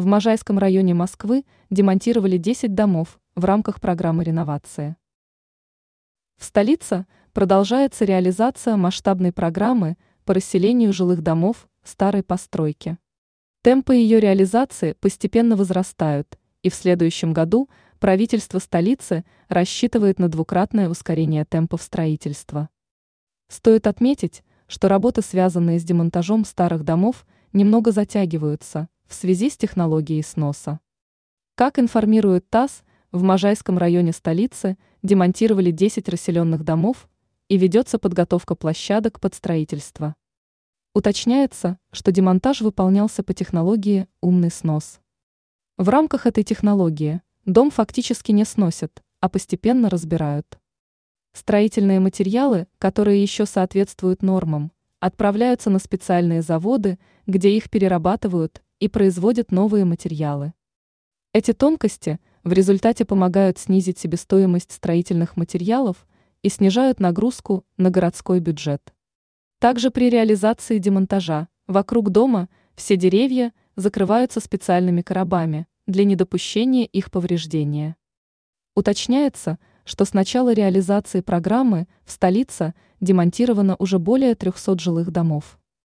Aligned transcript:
В 0.00 0.06
Можайском 0.06 0.58
районе 0.58 0.94
Москвы 0.94 1.44
демонтировали 1.68 2.38
10 2.38 2.74
домов 2.74 3.20
в 3.34 3.44
рамках 3.44 3.82
программы 3.82 4.24
реновации. 4.24 4.96
В 6.38 6.44
столице 6.46 7.04
продолжается 7.34 8.06
реализация 8.06 8.76
масштабной 8.76 9.30
программы 9.30 9.98
по 10.24 10.32
расселению 10.32 10.94
жилых 10.94 11.20
домов 11.20 11.68
старой 11.84 12.22
постройки. 12.22 12.96
Темпы 13.60 13.94
ее 13.94 14.20
реализации 14.20 14.94
постепенно 14.94 15.54
возрастают, 15.54 16.38
и 16.62 16.70
в 16.70 16.74
следующем 16.74 17.34
году 17.34 17.68
правительство 17.98 18.58
столицы 18.58 19.26
рассчитывает 19.48 20.18
на 20.18 20.30
двукратное 20.30 20.88
ускорение 20.88 21.44
темпов 21.44 21.82
строительства. 21.82 22.70
Стоит 23.48 23.86
отметить, 23.86 24.44
что 24.66 24.88
работы, 24.88 25.20
связанные 25.20 25.78
с 25.78 25.84
демонтажом 25.84 26.46
старых 26.46 26.84
домов, 26.84 27.26
немного 27.52 27.92
затягиваются 27.92 28.88
в 29.10 29.14
связи 29.14 29.50
с 29.50 29.56
технологией 29.56 30.22
сноса. 30.22 30.78
Как 31.56 31.80
информирует 31.80 32.48
ТАСС, 32.48 32.84
в 33.10 33.24
Можайском 33.24 33.76
районе 33.76 34.12
столицы 34.12 34.78
демонтировали 35.02 35.72
10 35.72 36.08
расселенных 36.08 36.62
домов 36.62 37.08
и 37.48 37.58
ведется 37.58 37.98
подготовка 37.98 38.54
площадок 38.54 39.18
под 39.18 39.34
строительство. 39.34 40.14
Уточняется, 40.94 41.78
что 41.90 42.12
демонтаж 42.12 42.60
выполнялся 42.60 43.24
по 43.24 43.34
технологии 43.34 44.06
«умный 44.20 44.52
снос». 44.52 45.00
В 45.76 45.88
рамках 45.88 46.26
этой 46.26 46.44
технологии 46.44 47.20
дом 47.44 47.72
фактически 47.72 48.30
не 48.30 48.44
сносят, 48.44 49.02
а 49.18 49.28
постепенно 49.28 49.90
разбирают. 49.90 50.60
Строительные 51.32 51.98
материалы, 51.98 52.68
которые 52.78 53.20
еще 53.20 53.44
соответствуют 53.44 54.22
нормам, 54.22 54.70
отправляются 55.00 55.68
на 55.68 55.80
специальные 55.80 56.42
заводы, 56.42 57.00
где 57.26 57.50
их 57.56 57.70
перерабатывают 57.70 58.62
и 58.80 58.88
производят 58.88 59.52
новые 59.52 59.84
материалы. 59.84 60.52
Эти 61.32 61.52
тонкости 61.52 62.18
в 62.42 62.52
результате 62.52 63.04
помогают 63.04 63.58
снизить 63.58 63.98
себестоимость 63.98 64.72
строительных 64.72 65.36
материалов 65.36 66.08
и 66.42 66.48
снижают 66.48 66.98
нагрузку 66.98 67.64
на 67.76 67.90
городской 67.90 68.40
бюджет. 68.40 68.92
Также 69.60 69.90
при 69.90 70.10
реализации 70.10 70.78
демонтажа 70.78 71.48
вокруг 71.68 72.10
дома 72.10 72.48
все 72.74 72.96
деревья 72.96 73.52
закрываются 73.76 74.40
специальными 74.40 75.02
коробами 75.02 75.68
для 75.86 76.04
недопущения 76.04 76.86
их 76.86 77.10
повреждения. 77.10 77.96
Уточняется, 78.74 79.58
что 79.84 80.04
с 80.04 80.14
начала 80.14 80.52
реализации 80.52 81.20
программы 81.20 81.86
в 82.04 82.10
столице 82.10 82.74
демонтировано 83.00 83.76
уже 83.78 83.98
более 83.98 84.34
300 84.34 84.78
жилых 84.78 85.10
домов. 85.10 85.59